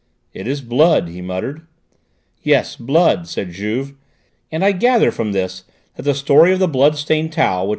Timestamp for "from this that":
5.11-6.01